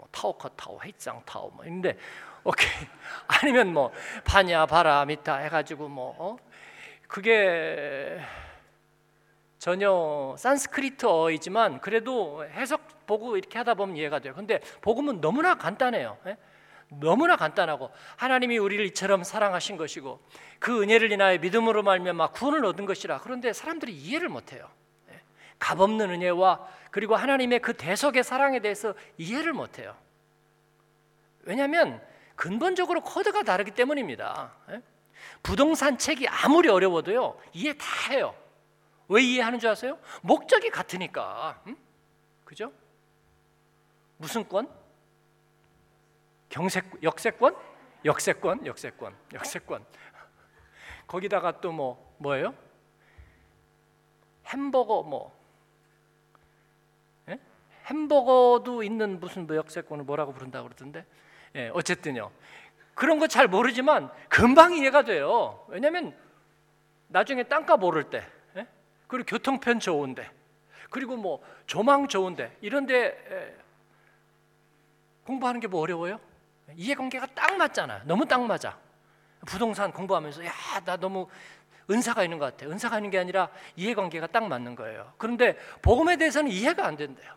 [0.00, 1.96] 뭐 타오커 타오 헤이짱 타오 뭐 있는데
[2.42, 2.70] 오케이
[3.28, 3.92] 아니면 뭐
[4.24, 6.36] 파냐 바라 미타 해가지고 뭐 어?
[7.06, 8.18] 그게
[9.58, 14.32] 전혀 산스크리트어이지만 그래도 해석 보고 이렇게 하다 보면 이해가 돼요.
[14.34, 16.16] 근데 복음은 너무나 간단해요.
[16.28, 16.38] 예?
[16.88, 20.18] 너무나 간단하고 하나님이 우리를 이처럼 사랑하신 것이고
[20.58, 24.66] 그 은혜를 인하여 믿음으로 막 구원을 얻은 것이라 그런데 사람들이 이해를 못해요.
[25.60, 25.66] 예.
[25.66, 29.96] 값없는 은혜와 그리고 하나님의 그 대속의 사랑에 대해서 이해를 못해요.
[31.42, 32.02] 왜냐하면
[32.34, 34.52] 근본적으로 코드가 다르기 때문입니다.
[34.70, 34.82] 예.
[35.42, 38.34] 부동산 책이 아무리 어려워도요 이해 다 해요.
[39.08, 39.98] 왜 이해하는 줄 아세요?
[40.22, 41.60] 목적이 같으니까.
[41.66, 41.76] 응?
[42.44, 42.72] 그죠?
[44.16, 44.68] 무슨 권?
[46.48, 47.56] 경색 역세권?
[48.04, 49.84] 역세권, 역세권, 역세권.
[51.06, 52.54] 거기다가 또 뭐 뭐예요?
[54.46, 55.39] 햄버거 뭐 예?
[57.90, 61.04] 햄버거도 있는 무슨 뭐 역세권을 뭐라고 부른다고 그러던데
[61.56, 62.30] 예, 어쨌든요
[62.94, 66.16] 그런 거 잘 모르지만 금방 이해가 돼요 왜냐하면
[67.08, 68.24] 나중에 땅값 오를 때
[68.56, 68.66] 예?
[69.08, 70.30] 그리고 교통편 좋은데
[70.90, 73.56] 그리고 뭐 조망 좋은데 이런데 예,
[75.24, 76.18] 공부하는 게 뭐 어려워요?
[76.76, 78.78] 이해관계가 딱 맞잖아 너무 딱 맞아
[79.46, 80.52] 부동산 공부하면서 야
[80.84, 81.26] 나 너무
[81.90, 82.70] 은사가 있는 것 같아.
[82.70, 85.12] 은사가 있는 게 아니라 이해관계가 딱 맞는 거예요.
[85.18, 87.34] 그런데 복음에 대해서는 이해가 안 된대요.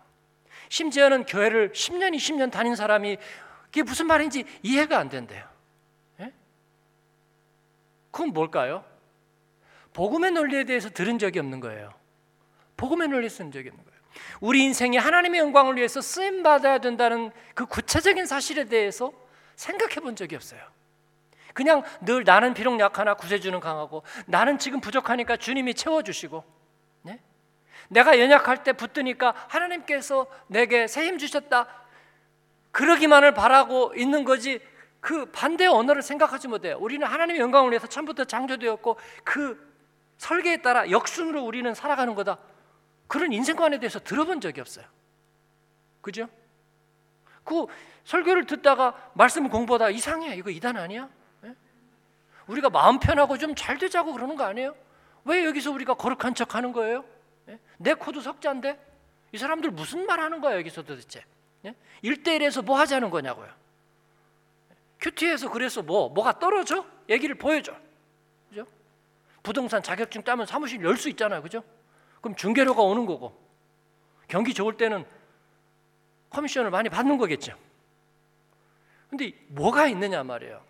[0.69, 3.17] 심지어는 교회를 10년, 20년 다닌 사람이
[3.65, 5.43] 그게 무슨 말인지 이해가 안 된대요.
[6.19, 6.31] 예?
[8.11, 8.85] 그건 뭘까요?
[9.93, 11.93] 복음의 논리에 대해서 들은 적이 없는 거예요.
[12.77, 13.99] 복음의 논리 쓴 적이 없는 거예요.
[14.41, 19.11] 우리 인생이 하나님의 영광을 위해서 쓰임 받아야 된다는 그 구체적인 사실에 대해서
[19.55, 20.61] 생각해 본 적이 없어요.
[21.53, 26.62] 그냥 늘 나는 비록 약하나 구세주는 강하고 나는 지금 부족하니까 주님이 채워 주시고 네?
[27.89, 31.67] 내가 연약할 때 붙드니까 하나님께서 내게 새 힘 주셨다
[32.71, 34.59] 그러기만을 바라고 있는 거지
[34.99, 39.73] 그 반대의 언어를 생각하지 못해요 우리는 하나님의 영광을 위해서 처음부터 창조되었고 그
[40.17, 42.37] 설계에 따라 역순으로 우리는 살아가는 거다
[43.07, 44.85] 그런 인생관에 대해서 들어본 적이 없어요
[46.01, 46.27] 그죠?
[47.43, 47.65] 그
[48.05, 51.09] 설교를 듣다가 말씀 공부하다 이상해 이거 이단 아니야?
[52.47, 54.75] 우리가 마음 편하고 좀 잘 되자고 그러는 거 아니에요?
[55.25, 57.05] 왜 여기서 우리가 거룩한 척 하는 거예요?
[57.49, 57.59] 예?
[57.77, 58.79] 내 코도 석자인데
[59.31, 61.23] 이 사람들 무슨 말 하는 거야 여기서 도대체?
[61.65, 61.75] 예?
[62.03, 63.49] 1대1에서 뭐 하자는 거냐고요?
[64.99, 66.85] 큐티에서 그래서 뭐 뭐가 떨어져?
[67.09, 67.75] 얘기를 보여줘.
[68.49, 68.65] 그죠?
[69.43, 71.41] 부동산 자격증 따면 사무실 열 수 있잖아요.
[71.41, 71.63] 그죠?
[72.21, 73.37] 그럼 중개료가 오는 거고
[74.27, 75.05] 경기 좋을 때는
[76.29, 77.57] 커미션을 많이 받는 거겠죠.
[79.09, 80.63] 근데 뭐가 있느냐 말이에요.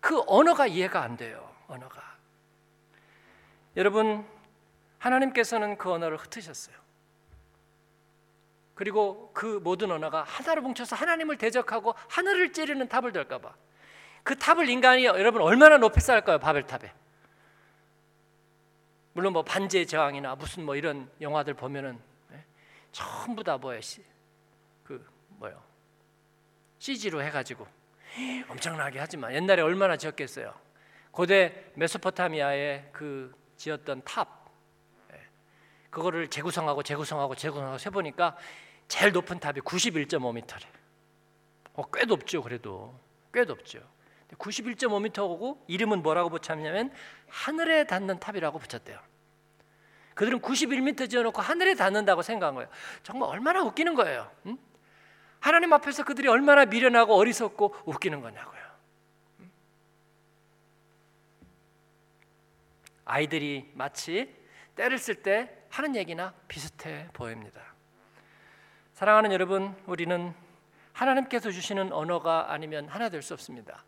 [0.00, 1.54] 그 언어가 이해가 안 돼요.
[1.68, 2.16] 언어가.
[3.76, 4.26] 여러분
[5.00, 6.76] 하나님께서는 그 언어를 흩으셨어요.
[8.74, 13.54] 그리고 그 모든 언어가 하나로 뭉쳐서 하나님을 대적하고 하늘을 찌르는 탑을 될까봐
[14.22, 16.90] 그 탑을 인간이 여러분 얼마나 높이 쌓을까요 바벨탑에
[19.12, 22.42] 물론 뭐 반지의 제왕이나 무슨 뭐 이런 영화들 보면은 네?
[22.90, 23.82] 전부 다 뭐예요
[24.82, 25.62] 그 뭐요
[26.78, 27.66] CG로 해가지고
[28.48, 30.54] 엄청나게 하지만 옛날에 얼마나 지었겠어요.
[31.10, 34.39] 고대 메소포타미아에 그 지었던 탑 예.
[35.90, 38.36] 그거를 재구성하고 재구성하고 재구성하고 세 보니까
[38.88, 40.64] 제일 높은 탑이 91.5m래.
[41.74, 42.98] 어, 꽤 높죠, 그래도
[43.32, 43.80] 꽤 높죠.
[44.38, 46.92] 91.5m고 이름은 뭐라고 붙였냐면
[47.28, 48.98] 하늘에 닿는 탑이라고 붙였대요.
[50.14, 52.68] 그들은 91m 지어놓고 하늘에 닿는다고 생각한 거예요.
[53.02, 54.30] 정말 얼마나 웃기는 거예요.
[54.46, 54.58] 응?
[55.40, 58.60] 하나님 앞에서 그들이 얼마나 미련하고 어리석고 웃기는 거냐고요.
[63.04, 64.36] 아이들이 마치
[64.76, 67.60] 때를 쓸 때 하는 얘기나 비슷해 보입니다.
[68.92, 70.34] 사랑하는 여러분, 우리는
[70.92, 73.84] 하나님께서 주시는 언어가 아니면 하나 될 수 없습니다.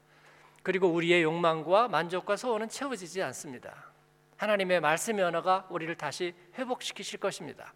[0.63, 3.91] 그리고 우리의 욕망과 만족과 소원은 채워지지 않습니다.
[4.37, 7.75] 하나님의 말씀의 언어가 우리를 다시 회복시키실 것입니다.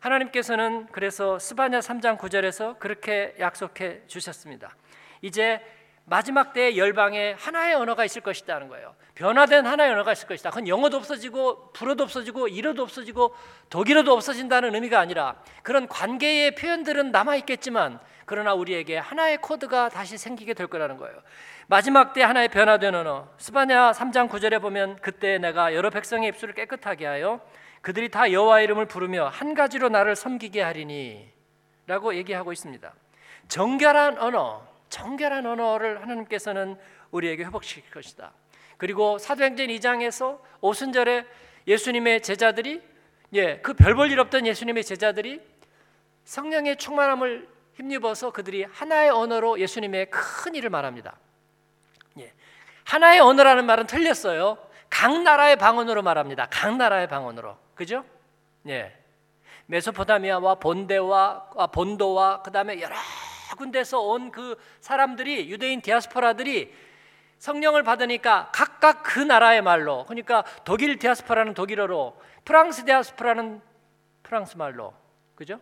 [0.00, 4.74] 하나님께서는 그래서 스바냐 3장 9절에서 그렇게 약속해 주셨습니다.
[5.22, 5.60] 이제
[6.08, 8.94] 마지막 때의 열방에 하나의 언어가 있을 것이다는 거예요.
[9.14, 10.50] 변화된 하나의 언어가 있을 것이다.
[10.50, 13.34] 그건 영어도 없어지고 불어도 없어지고 일어도 없어지고
[13.68, 20.54] 독일어도 없어진다는 의미가 아니라 그런 관계의 표현들은 남아 있겠지만 그러나 우리에게 하나의 코드가 다시 생기게
[20.54, 21.16] 될 거라는 거예요.
[21.66, 23.28] 마지막 때 하나의 변화된 언어.
[23.38, 27.40] 스바냐 3장 9절에 보면 그때 내가 여러 백성의 입술을 깨끗하게 하여
[27.82, 32.92] 그들이 다 여호와 이름을 부르며 한 가지로 나를 섬기게 하리니라고 얘기하고 있습니다.
[33.48, 36.76] 정결한 언어, 정결한 언어를 하나님께서는
[37.10, 38.32] 우리에게 회복시킬 것이다.
[38.76, 41.26] 그리고 사도행전 2장에서 오순절에
[41.66, 42.82] 예수님의 제자들이
[43.34, 45.40] 예, 그 별 볼 일 없던 예수님의 제자들이
[46.24, 51.16] 성령의 충만함을 힘입어서 그들이 하나의 언어로 예수님의 큰 일을 말합니다.
[52.18, 52.32] 예.
[52.84, 54.58] 하나의 언어라는 말은 틀렸어요.
[54.90, 56.46] 각 나라의 방언으로 말합니다.
[56.50, 57.56] 각 나라의 방언으로.
[57.74, 58.04] 그죠?
[58.68, 58.94] 예.
[59.66, 62.96] 메소포타미아와 본대와 아, 본도와 그다음에 여러
[63.56, 66.72] 군데서 온 그 사람들이 유대인 디아스포라들이
[67.38, 73.60] 성령을 받으니까 각각 그 나라의 말로 그러니까 독일 디아스포라는 독일어로 프랑스 디아스포라는
[74.22, 74.92] 프랑스 말로
[75.34, 75.60] 그죠?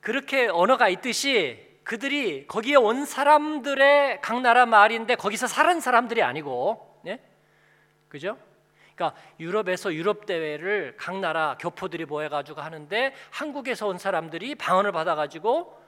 [0.00, 7.18] 그렇게 언어가 있듯이 그들이 거기에 온 사람들의 각 나라 말인데 거기서 사는 사람들이 아니고, 예?
[8.08, 8.38] 그죠?
[8.98, 15.14] 그러니까 유럽에서 유럽 대회를 각 나라 교포들이 모여 가지고 하는데 한국에서 온 사람들이 방언을 받아
[15.14, 15.80] 가지고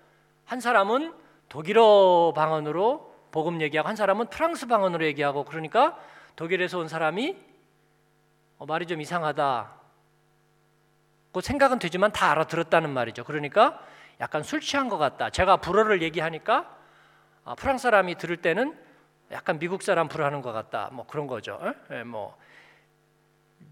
[0.45, 1.13] 한 사람은
[1.49, 5.99] 독일어 방언으로 복음 얘기하고 한 사람은 프랑스 방언으로 얘기하고 그러니까
[6.37, 7.37] 독일에서 온 사람이
[8.59, 9.73] 어, 말이 좀 이상하다.
[11.33, 13.25] 그 생각은 되지만 다 알아들었다는 말이죠.
[13.25, 13.81] 그러니까
[14.21, 15.31] 약간 술 취한 것 같다.
[15.31, 16.77] 제가 불어를 얘기하니까
[17.45, 18.79] 아, 프랑스 사람이 들을 때는
[19.33, 20.91] 약간 미국 사람 불어하는 것 같다.
[20.93, 21.59] 뭐 그런 거죠.
[21.91, 22.37] 예, 뭐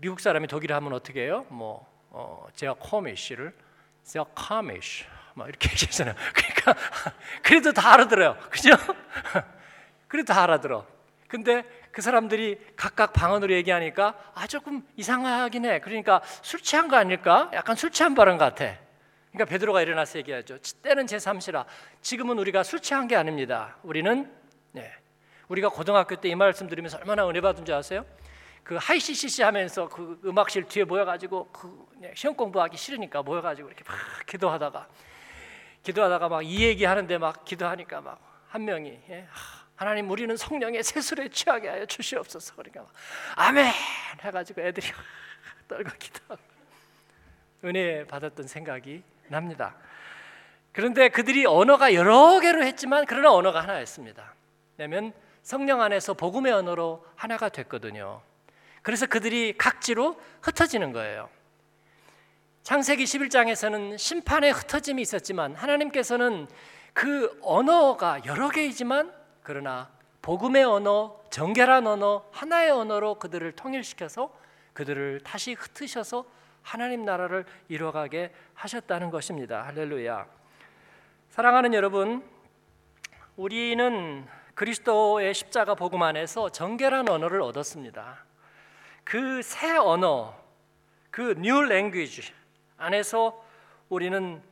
[0.00, 1.44] 미국 사람이 독일 하면 어떻게 해요?
[1.48, 3.52] 뭐 어, 제가 코미시를
[4.04, 6.14] 제가 카미시 막 이렇게 얘기하잖아요.
[6.34, 6.74] 그러니까
[7.42, 8.36] 그래도 다 알아들어요.
[8.50, 8.70] 그죠?
[10.08, 10.86] 그래도 다 알아들어.
[11.28, 15.80] 근데 그 사람들이 각각 방언으로 얘기하니까 아 조금 이상하긴 해.
[15.80, 17.50] 그러니까 술 취한 거 아닐까?
[17.52, 18.76] 약간 술 취한 발언 같아.
[19.32, 20.58] 그러니까 베드로가 일어나서 얘기하죠.
[20.82, 21.66] 때는 제 삼시라.
[22.00, 23.76] 지금은 우리가 술 취한 게 아닙니다.
[23.82, 24.32] 우리는
[24.72, 24.90] 네.
[25.48, 28.06] 우리가 고등학교 때 이 말씀 드리면서 얼마나 은혜 받은 줄 아세요?
[28.62, 34.88] 그 하이시시시 하면서 그 음악실 뒤에 모여가지고 그 시험 공부하기 싫으니까 모여가지고 이렇게 막 기도하다가
[35.82, 39.26] 기도하다가 막 이 얘기 하는데 막 기도하니까 막 한 명이 예?
[39.76, 42.92] 하나님 우리는 성령의 세술에 취하게 하여 주시옵소서 그러니까 막
[43.36, 43.72] 아멘
[44.20, 44.86] 해가지고 애들이
[45.68, 46.42] 떨고 기도하고
[47.64, 49.74] 은혜 받았던 생각이 납니다.
[50.72, 54.32] 그런데 그들이 언어가 여러 개로 했지만 그러나 언어가 하나였습니다.
[54.76, 58.22] 왜냐하면 성령 안에서 복음의 언어로 하나가 됐거든요.
[58.88, 61.28] 그래서 그들이 각지로 흩어지는 거예요.
[62.62, 66.48] 창세기 11장에서는 심판의 흩어짐이 있었지만 하나님께서는
[66.94, 69.90] 그 언어가 여러 개이지만 그러나
[70.22, 74.34] 복음의 언어, 정결한 언어, 하나의 언어로 그들을 통일시켜서
[74.72, 76.24] 그들을 다시 흩으셔서
[76.62, 79.66] 하나님 나라를 이뤄가게 하셨다는 것입니다.
[79.66, 80.26] 할렐루야.
[81.28, 82.24] 사랑하는 여러분,
[83.36, 88.27] 우리는 그리스도의 십자가 복음 안에서 정결한 언어를 얻었습니다.
[89.08, 90.38] 그 새 언어,
[91.10, 92.30] 그뉴 랭귀지
[92.76, 93.42] 안에서
[93.88, 94.42] 우리는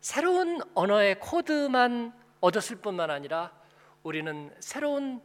[0.00, 3.52] 새로운 언어의 코드만 얻었을 뿐만 아니라
[4.04, 5.20] 우리는 새로운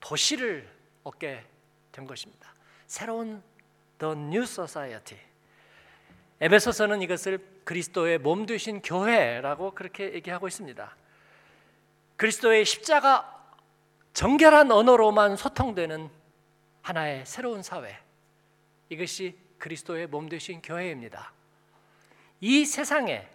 [0.00, 0.66] 도시를
[1.02, 1.44] 얻게
[1.92, 2.54] 된 것입니다.
[2.86, 3.42] 새로운
[3.98, 5.22] The New Society.
[6.40, 10.96] 에베소서는 이것을 그리스도의 몸 되신 교회라고 그렇게 얘기하고 있습니다.
[12.16, 13.46] 그리스도의 십자가
[14.14, 16.23] 정결한 언어로만 소통되는
[16.84, 17.96] 하나의 새로운 사회.
[18.90, 21.32] 이것이 그리스도의 몸 되신 교회입니다.
[22.40, 23.26] 이 세상에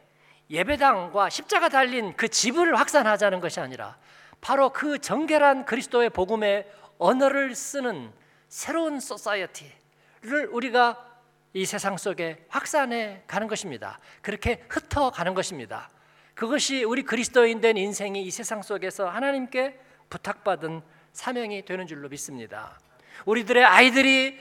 [0.52, 3.98] 예배당과 십자가 달린 그 집을 확산하자는 것이 아니라
[4.40, 8.14] 바로 그 정결한 그리스도의 복음의 언어를 쓰는
[8.48, 11.06] 새로운 society를 우리가
[11.54, 14.00] 이 세상 속에 확산해 가는 것입니다.
[14.22, 15.90] 그렇게 흩어 가는 것입니다.
[16.36, 19.80] 그것이 우리 그리스도인 된 인생이 이 세상 속에서 하나님께
[20.12, 20.84] 부탁받은
[21.14, 22.78] 사명이 되는 줄로 믿습니다.
[23.26, 24.40] 우리들의 아이들이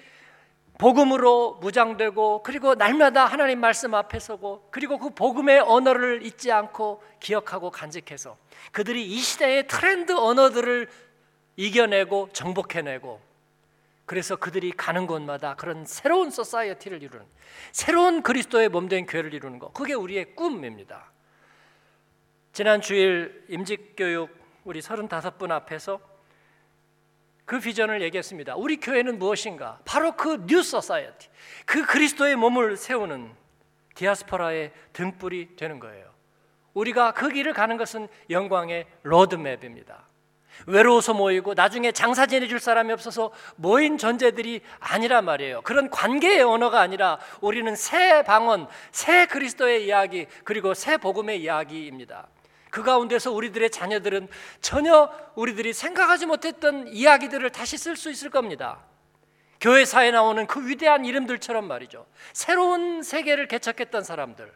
[0.79, 7.71] 복음으로 무장되고 그리고 날마다 하나님 말씀 앞에 서고 그리고 그 복음의 언어를 잊지 않고 기억하고
[7.71, 8.37] 간직해서
[8.71, 10.89] 그들이 이 시대의 트렌드 언어들을
[11.57, 13.21] 이겨내고 정복해내고
[14.07, 17.27] 그래서 그들이 가는 곳마다 그런 새로운 society를 이루는
[17.73, 21.11] 새로운 그리스도의 몸된 교회를 이루는 것 그게 우리의 꿈입니다.
[22.53, 24.31] 지난 주일 임직교육
[24.65, 26.01] 우리 35분 앞에서
[27.49, 28.57] 그 비전을 얘기했습니다.
[28.57, 29.79] 우리 교회는 무엇인가?
[29.87, 31.29] 바로 그 new society.
[31.65, 33.33] 그 그리스도의 몸을 세우는
[33.95, 36.11] 디아스포라의 등불이 되는 거예요.
[36.75, 40.07] 우리가 그 길을 가는 것은 영광의 로드맵입니다.
[40.67, 45.63] 외로워서 모이고 나중에 장사 지내줄 사람이 없어서 모인 존재들이 아니란 말이에요.
[45.63, 52.29] 그런 관계의 언어가 아니라 우리는 새 방언, 새 그리스도의 이야기, 그리고 새 복음의 이야기입니다.
[52.79, 54.29] 그 가운데서 우리들의 자녀들은
[54.61, 58.79] 전혀 우리들이 생각하지 못했던 이야기들을 다시 쓸 수 있을 겁니다.
[59.61, 62.07] 교회사에 나오는 그 위대한 이름들처럼 말이죠.
[62.33, 64.53] 새로운 세계를 개척했던 사람들,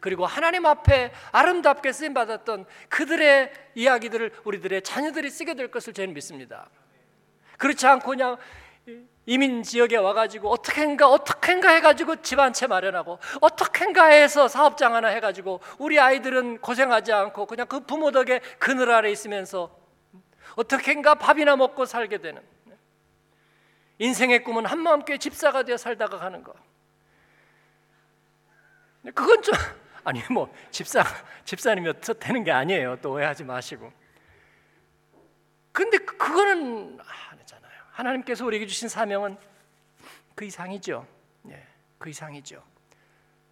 [0.00, 6.70] 그리고 하나님 앞에 아름답게 쓰임 받았던 그들의 이야기들을 우리들의 자녀들이 쓰게 될 것을 저는 믿습니다.
[7.58, 8.38] 그렇지 않고 그냥
[9.26, 15.60] 이민 지역에 와가지고 어떻게인가 어떻게인가 해가지고 집 한 채 마련하고 어떻게인가 해서 사업장 하나 해가지고
[15.78, 19.76] 우리 아이들은 고생하지 않고 그냥 그 부모 덕에 그늘 아래 있으면서
[20.54, 22.40] 어떻게인가 밥이나 먹고 살게 되는
[23.98, 26.54] 인생의 꿈은 한마음교회 집사가 되어 살다가 가는 거.
[29.14, 29.54] 그건 좀
[30.04, 31.02] 아니 뭐 집사
[31.44, 32.98] 집사님이 되는 게 아니에요.
[33.02, 33.90] 또 오해하지 마시고.
[35.72, 36.98] 근데 그거는
[37.96, 39.36] 하나님께서 우리에게 주신 사명은
[40.34, 41.06] 그 이상이죠.
[41.48, 41.66] 예,
[41.98, 42.62] 그 이상이죠.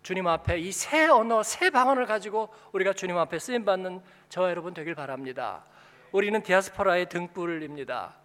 [0.03, 4.75] 주님 앞에 이 새 언어, 새 방언을 가지고 우리가 주님 앞에 쓰임 받는 저와 여러분
[4.75, 5.65] 되길 바랍니다.
[6.13, 8.17] 우리는 디아스포라의 등불입니다.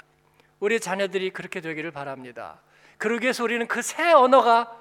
[0.59, 2.59] 우리 자녀들이 그렇게 되기를 바랍니다.
[2.97, 4.78] 그러기 위해서 우리는 그 새 언어가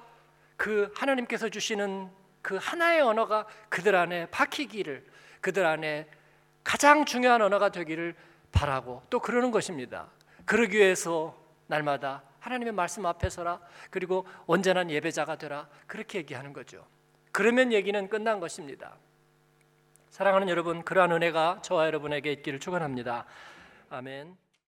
[0.57, 2.09] 그 하나님께서 주시는
[2.41, 5.05] 그 하나의 언어가 그들 안에 박히기를
[5.39, 6.09] 그들 안에
[6.65, 8.13] 가장 중요한 언어가 되기를
[8.51, 10.09] 바라고 또 그러는 것입니다.
[10.49, 11.37] 그러기 위해서
[11.67, 16.87] 날마다 하나님의 말씀 앞에 서라 그리고 온전한 예배자가 되라 그렇게 얘기하는 거죠.
[17.31, 18.97] 그러면 얘기는 끝난 것입니다.
[20.09, 23.27] 사랑하는 여러분, 그러한 은혜가 저와 여러분에게 있기를 축원합니다.
[23.91, 24.48] 아멘.